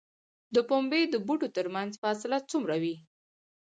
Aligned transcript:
د 0.55 0.57
پنبې 0.69 1.01
د 1.09 1.15
بوټو 1.25 1.47
ترمنځ 1.57 1.91
فاصله 2.01 2.37
څومره 2.51 2.75
وي؟ 2.83 2.95